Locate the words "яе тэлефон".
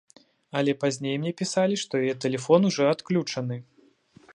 2.09-2.61